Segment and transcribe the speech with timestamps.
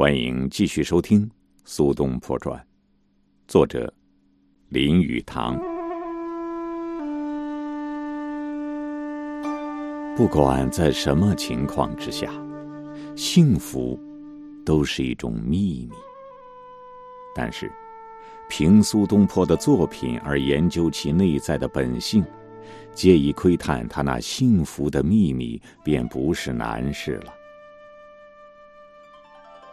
[0.00, 1.26] 欢迎继续收听
[1.64, 2.56] 《苏东坡传》，
[3.48, 3.92] 作者
[4.68, 5.58] 林语堂。
[10.16, 12.32] 不管在什么情况之下，
[13.16, 13.98] 幸福
[14.64, 15.96] 都是一种秘密。
[17.34, 17.68] 但是，
[18.48, 22.24] 凭苏东坡的作品而研究其内在的本性，
[22.94, 27.34] 借以窥探他那幸福的秘密，便不是难事了。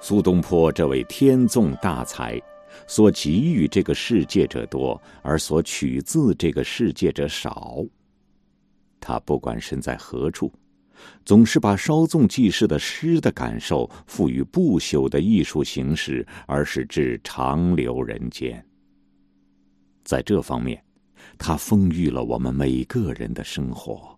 [0.07, 2.39] 苏东坡这位天纵大才，
[2.85, 7.83] 所给予这个世界者多，而所取自这个世界者少。
[8.99, 10.53] 他不管身在何处，
[11.25, 18.63] 总是把稍纵即逝的诗的感受赋予不朽的艺术形式，而使之长留人间。
[20.03, 20.79] 在这方面，
[21.35, 24.14] 他丰裕了我们每个人的生活。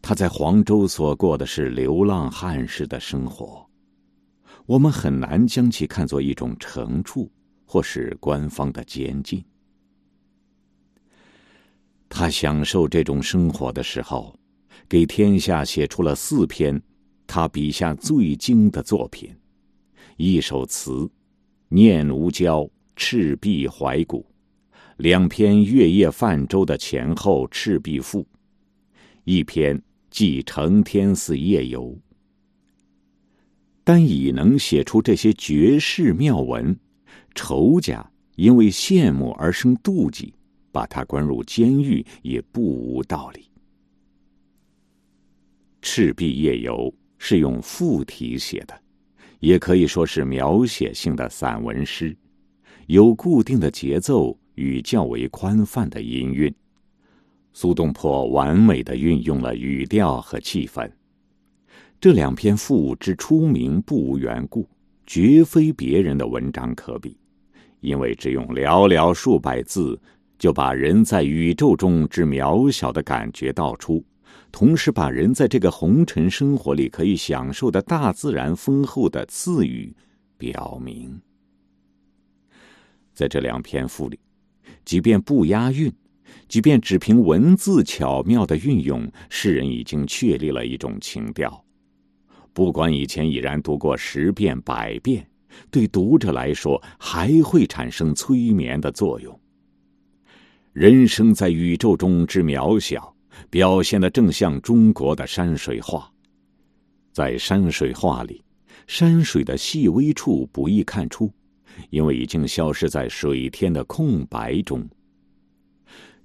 [0.00, 3.68] 他在黄州所过的是流浪汉式的生活，
[4.64, 7.30] 我们很难将其看作一种惩处，
[7.66, 9.44] 或是官方的监禁。
[12.08, 14.34] 他享受这种生活的时候，
[14.88, 16.80] 给天下写出了四篇
[17.26, 19.36] 他笔下最精的作品：
[20.16, 20.92] 一首词
[21.68, 22.62] 《念奴娇·
[22.96, 24.22] 赤壁怀古》，
[24.96, 28.22] 两篇《月夜泛舟》的前后《赤壁赋》，
[29.24, 29.78] 一篇。
[30.10, 31.96] 即承天寺夜游，
[33.84, 36.78] 但已能写出这些绝世妙文，
[37.34, 40.34] 仇家因为羡慕而生妒忌，
[40.72, 43.40] 把他关入监狱也不无道理。
[45.80, 46.74] 《赤壁夜游》
[47.18, 48.80] 是用赋体写的，
[49.40, 52.16] 也可以说是描写性的散文诗，
[52.86, 56.52] 有固定的节奏与较为宽泛的音韵。
[57.52, 60.90] 苏东坡完美的运用了语调和气氛。
[62.00, 64.68] 这两篇赋之出名不无缘故，
[65.06, 67.16] 绝非别人的文章可比，
[67.80, 70.00] 因为只用寥寥数百字，
[70.38, 74.04] 就把人在宇宙中之渺小的感觉道出，
[74.52, 79.92] 同时把人在这个红尘生活里可以享受的大自然丰厚的赐予
[80.36, 81.20] 表明。
[83.12, 84.20] 在这两篇赋里，
[84.84, 85.92] 即便不押韵。
[86.48, 91.64] 即便只凭文字巧妙的运用，诗人已经确立了一种情调。
[92.52, 95.28] 不管以前已然读过十遍百遍，
[95.70, 99.40] 对读者来说还会产生催眠的作用。
[100.72, 103.14] 人生在宇宙中之渺小，
[103.50, 106.10] 表现的正像中国的山水画。
[107.12, 108.42] 在山水画里，
[108.86, 111.32] 山水的细微处不易看出，
[111.90, 114.88] 因为已经消失在水天的空白中。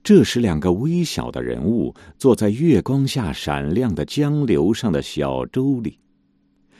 [0.04, 5.98] 这时，两个微小的人物坐在月光下闪亮的江流上的小舟里。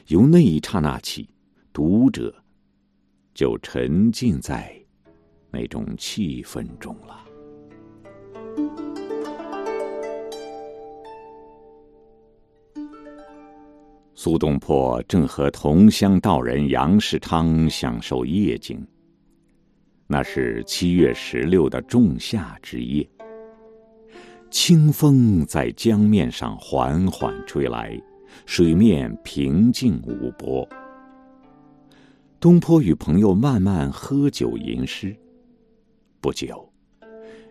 [0.08, 1.30] 由那一刹那起，
[1.72, 2.36] 读者
[3.34, 4.76] 就沉浸在
[5.50, 7.24] 那种气氛中了。
[14.14, 18.86] 苏东坡正和同乡道人杨世昌享受夜景。
[20.06, 23.08] 那是七月十六的仲夏之夜，
[24.54, 28.00] 清风在江面上缓缓吹来，
[28.46, 30.70] 水面平静无波。
[32.40, 35.16] 东坡与朋友慢慢喝酒吟诗，
[36.22, 36.72] 不久，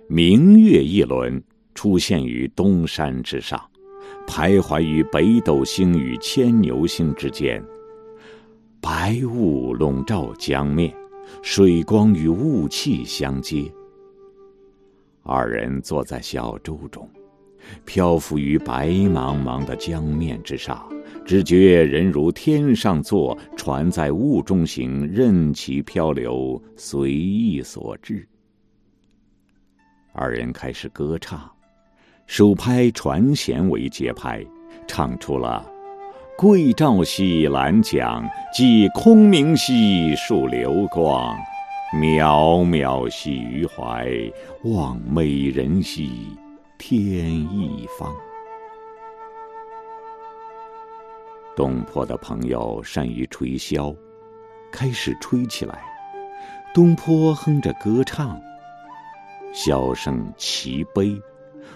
[0.09, 1.43] 明月一轮
[1.75, 3.61] 出现于东山之上，
[4.25, 7.61] 徘徊于北斗星与牵牛星之间，
[8.81, 10.95] 白雾笼罩江面。
[11.43, 13.65] 水光与雾气相接，
[15.23, 17.09] 二人坐在小舟中，
[17.85, 20.85] 漂浮于白茫茫的江面之上，
[21.25, 28.27] 只觉人如天上坐，船在雾中行，任其漂流，随意所致。
[30.13, 31.51] 二人开始歌唱，
[32.27, 34.45] 手拍船舷为节拍，
[34.87, 35.65] 唱出了。
[36.37, 41.39] 桂棹兮兰桨，击空明兮溯流光。
[41.93, 44.09] 渺渺兮予怀，
[44.65, 46.11] 望美人兮
[46.79, 48.17] 天一方。
[51.55, 53.95] 东坡的朋友善于吹箫，
[54.71, 55.83] 开始吹起来。
[56.73, 58.41] 东坡哼着歌唱，
[59.53, 61.15] 箫声齐悲。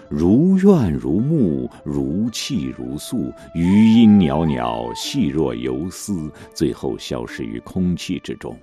[0.09, 8.57] 如怨如慕，如泣如诉，余音袅袅，细若游丝，最后消失于空气之中。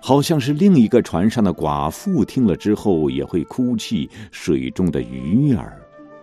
[0.00, 5.80] 好像是另一个船上的寡妇听了之后也会哭泣，水中的鱼儿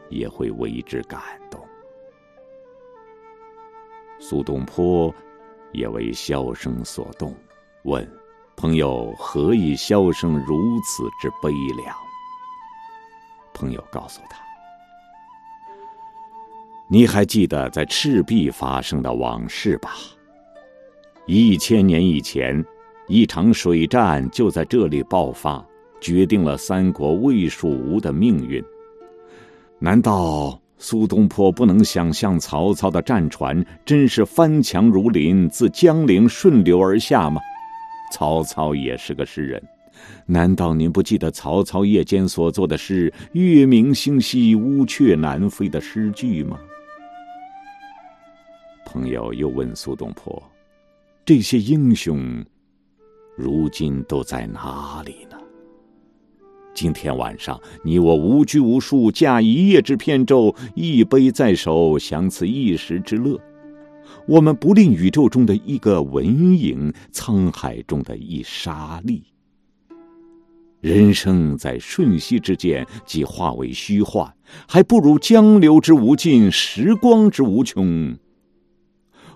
[0.10, 1.20] 也会为之感
[1.50, 1.60] 动。
[4.20, 5.14] 苏东坡
[5.72, 7.36] 也为箫声所动，
[7.84, 8.10] 问
[8.56, 11.96] ：“朋友何以箫声如此之悲凉？”
[13.54, 14.40] 朋友告诉他
[16.88, 19.96] ：“你还记得在赤壁发生的往事吧？
[21.28, 22.64] 一千年以前，
[23.08, 25.64] 一场水战就在这里爆发，
[26.02, 28.64] 决定了三国魏、蜀、吴的命运。
[29.80, 37.40] 难道苏东坡不能想象曹操的战船真是翻墙如林，自江陵顺流而下吗？
[38.12, 39.62] 曹操也是个诗人。”
[40.28, 46.60] 难道您不记得曹操夜间所作的诗“月明星稀，乌鹊南飞”的诗句吗？
[48.86, 50.42] 朋友又问苏东坡
[51.26, 52.44] ：“这些英雄，
[53.36, 55.38] 如今都在哪里呢？”
[56.74, 63.40] 今天晚上，你我无拘无束，驾一叶之扁舟，一杯在手，享此一时之乐。
[64.28, 69.24] 我们不吝宇宙中的一个蚊蝇，沧海中的一沙粒。
[70.82, 74.32] 人生在瞬息之间即化为虚幻，
[74.68, 78.16] 还不如江流之无尽，时光之无穷。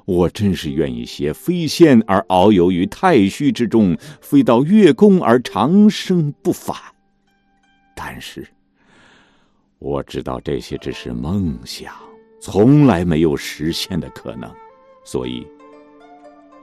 [0.09, 6.75] 我真是愿意携飞仙而遨游于太虚之中，飞到月宫而长生不返。
[7.95, 8.43] 但是，
[9.77, 11.93] 我知道这些只是梦想，
[12.41, 14.51] 从来没有实现的可能，
[15.03, 15.45] 所以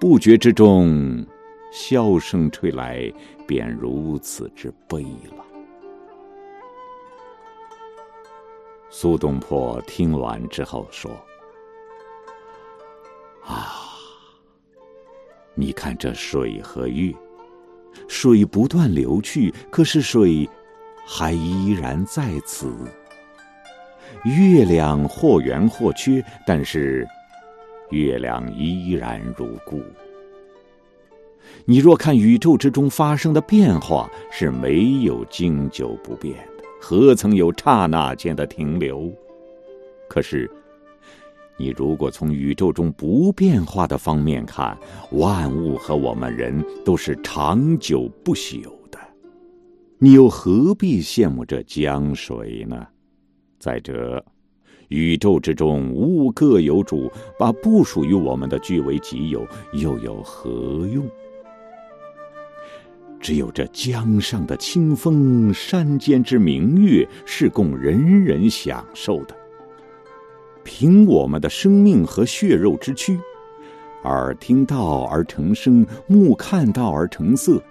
[0.01, 1.25] 不觉之中。
[1.73, 3.13] 箫声吹来，
[3.47, 5.03] 便如此之悲
[5.37, 5.45] 了。
[8.91, 11.11] 苏东坡听完之后说
[15.59, 17.13] ：“你看这水和月，
[18.07, 20.47] 水不断流去，可是水
[21.07, 22.69] 还依然在此；
[24.25, 27.09] 月亮或圆或缺，但是
[27.91, 29.83] 月亮依然如故。”
[31.65, 39.11] 你若看宇宙之中发生的变化是没有经久不变的，何曾有刹那间的停留？
[40.09, 40.51] 可是，
[41.59, 44.77] 你如果从宇宙中不变化的方面看，
[45.13, 48.99] 万物和我们人都是长久不朽的，
[49.99, 52.87] 你又何必羡慕这江水呢？
[53.59, 54.23] 再者，
[54.89, 61.09] 宇宙之中物各有主，把不属于我们的据为己有，又有何用？
[63.19, 69.35] 只有这江上的清风，山间之明月，是供人人享受的。
[70.67, 73.17] 凭我们的生命和血肉之躯，
[74.03, 77.63] 耳听到而成声，目看到而成色，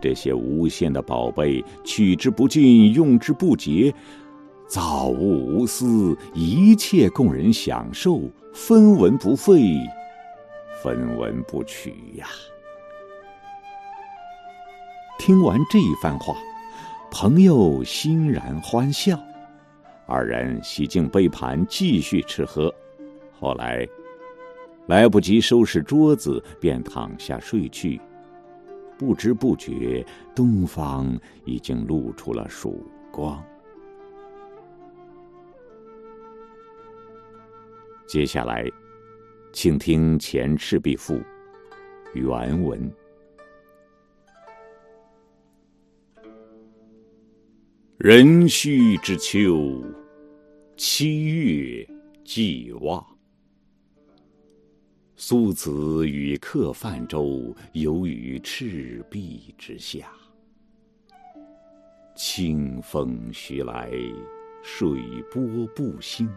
[0.00, 3.92] 这些无限的宝贝，取之不尽，用之不竭，
[4.68, 8.20] 造物无私，一切供人享受，
[8.54, 9.76] 分文不费，
[10.80, 12.28] 分文不取呀。
[15.18, 16.36] 听完这一番话，
[17.10, 19.18] 朋友欣然欢笑，
[20.12, 22.70] 二人洗净杯盘，继续吃喝。
[23.32, 23.88] 后来
[24.86, 27.98] 来不及收拾桌子，便躺下睡去。
[28.98, 30.04] 不知不觉，
[30.34, 33.42] 东方已经露出了曙光。
[38.06, 38.70] 接下来，
[39.50, 41.14] 请听《前赤壁赋》
[42.12, 42.92] 原文。
[47.96, 49.80] 壬戌之秋，
[50.84, 51.88] 七月
[52.24, 53.06] 既望。
[55.14, 60.12] 苏子与客泛舟，游于赤壁之下。
[62.16, 63.92] 清风徐来，
[64.60, 66.28] 水波不兴。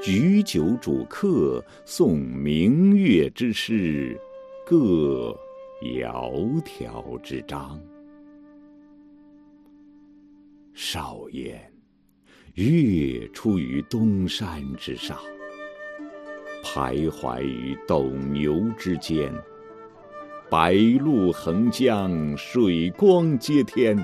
[0.00, 4.16] 举酒属客，诵明月之诗，
[4.64, 5.36] 各
[5.82, 7.80] 窈窕之章。
[10.72, 11.60] 少焉，
[12.56, 15.18] 月出于东山之上，
[16.64, 19.30] 徘徊于斗牛之间。
[20.48, 24.02] 白露横江，水光接天。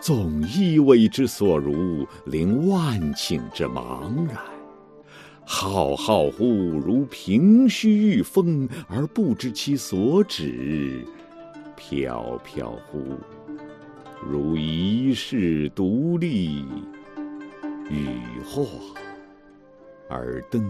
[0.00, 4.38] 纵一为之所如，凌万顷之茫然。
[5.44, 11.06] 浩浩乎如凭虚御风，而不知其所止；
[11.76, 13.04] 飘飘乎。
[14.28, 16.64] 如遗世独立，
[17.88, 18.62] 羽化
[20.08, 20.60] 而登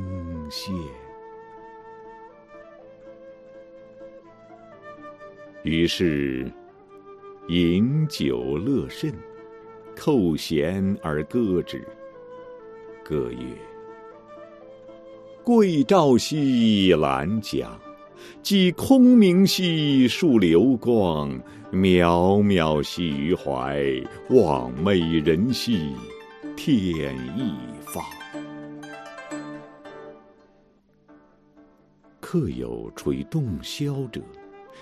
[0.51, 0.75] 仙。
[5.63, 6.51] 于是
[7.49, 9.13] 饮酒乐甚，
[9.97, 11.83] 扣舷而歌之。
[13.03, 13.39] 歌曰
[15.43, 17.71] ：“桂棹兮兰桨，
[18.43, 21.31] 击空明兮树流光。
[21.73, 23.83] 渺渺兮于怀，
[24.31, 25.93] 望美人兮
[26.57, 28.03] 天一方。
[32.19, 34.23] 客有垂洞箫者，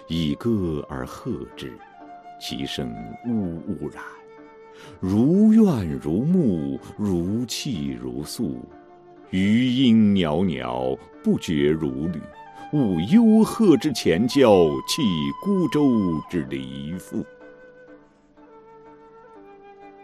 [0.09, 1.77] 以歌而和之，
[2.41, 2.95] 其声
[3.27, 4.03] 呜呜然，
[5.01, 8.65] 如怨如慕，如泣如诉。
[9.31, 12.21] 余音袅袅，不绝如缕。
[12.73, 15.03] 舞幽壑之潜蛟，泣
[15.43, 17.25] 孤舟之离妇。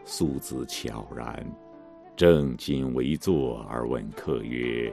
[0.05, 1.47] 苏子悄然，
[2.17, 4.93] 正襟危坐而问客曰：“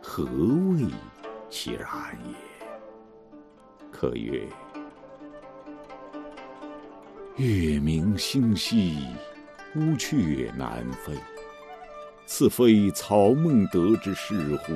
[0.00, 0.86] 何谓
[1.48, 1.88] 其然
[2.28, 2.34] 也？”
[3.90, 4.46] 客曰
[7.36, 8.98] ：“月明星稀，
[9.74, 11.14] 乌鹊南飞。
[12.26, 14.72] 此非曹孟德之事乎？”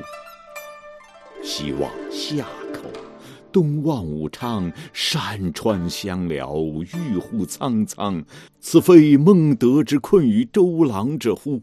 [1.43, 2.91] 希望夏口，
[3.55, 6.57] 东望武昌，山川相辽，
[6.93, 8.25] 郁户苍苍。
[8.59, 11.63] 此非孟德之困于周郎者乎？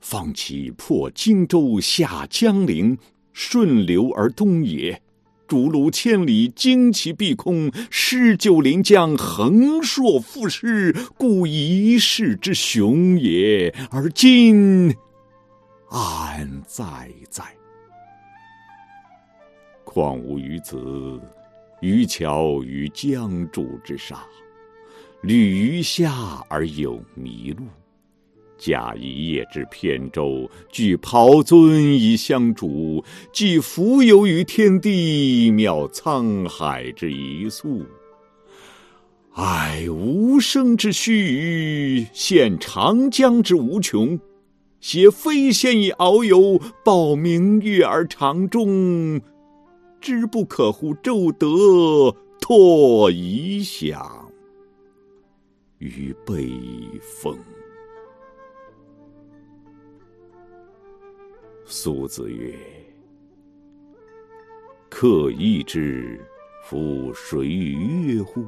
[0.00, 2.98] 方其破荆州，下江陵，
[3.32, 5.00] 顺流而东也。
[5.46, 13.72] 逐鹿千里，旌旗蔽空，狮九临江，横槊赋诗，故一世之雄也。
[13.92, 14.92] 而今
[15.90, 17.59] 安在哉？
[19.92, 21.20] 况吾与子，
[21.80, 24.20] 渔樵于江渚之上，
[25.20, 27.64] 侣鱼虾而友麋鹿，
[28.56, 37.84] 驾一叶之扁舟，举匏樽以相属，寄蜉蝣于天地，渺沧海之一粟。
[39.32, 44.16] 哀吾生之须臾，羡长江之无穷。
[44.80, 49.20] 挟飞仙以遨游，抱明月而长终。
[50.00, 50.94] 知不可乎？
[50.94, 51.46] 骤得
[52.40, 54.30] 托遗响
[55.78, 56.50] 于北
[57.00, 57.38] 风。
[61.66, 62.58] 苏子曰
[64.90, 66.20] ：“客亦之，
[66.64, 68.44] 夫谁曰乎？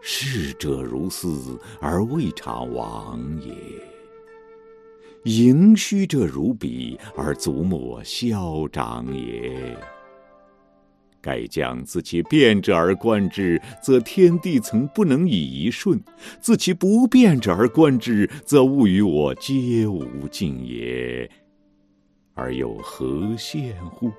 [0.00, 3.52] 逝者如斯，而未尝往也。”
[5.24, 9.76] 盈虚者如彼，而足莫消长也。
[11.20, 15.98] 盖将自其变者而观之，则天地曾不能以一瞬；
[16.40, 21.30] 自其不变者而观之，则物与我皆无尽也。
[22.32, 24.10] 而又何羡乎？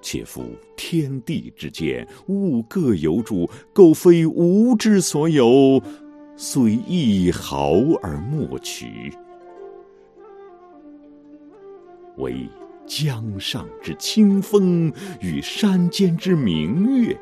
[0.00, 0.44] 且夫
[0.76, 5.82] 天地之间，物各有主，苟非吾之所有。
[6.38, 9.10] 虽一毫而莫取，
[12.18, 12.46] 惟
[12.86, 17.18] 江上之清风与山间之明月，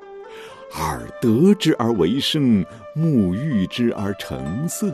[0.80, 2.66] 耳得之而为声，
[2.96, 4.92] 目遇之而成色，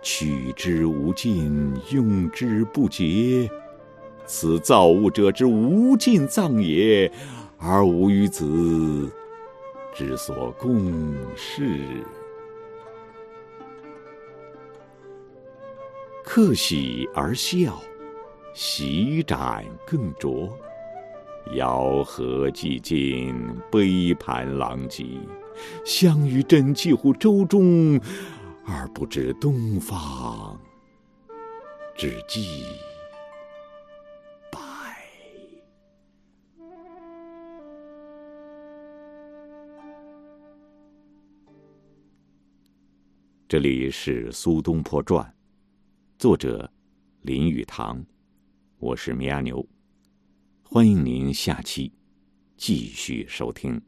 [0.00, 3.50] 取之无尽，用之不竭。
[4.24, 7.10] 此造物者之无尽藏也，
[7.58, 9.10] 而吾与子
[9.92, 11.80] 之所共适。
[16.34, 17.78] 客喜而笑，
[18.54, 20.50] 席盏更酌。
[21.54, 23.34] 肴核既尽，
[23.70, 25.04] 杯盘狼藉。
[25.84, 28.00] 相与枕藉乎舟中，
[28.64, 30.58] 而不知东方
[31.94, 32.64] 之既
[34.50, 34.58] 白。
[43.46, 45.30] 这里是苏东坡传。
[46.22, 46.70] 作者
[47.22, 48.06] 林语堂，
[48.78, 49.68] 我是米阿牛，
[50.62, 51.92] 欢迎您下期
[52.56, 53.82] 继续收听。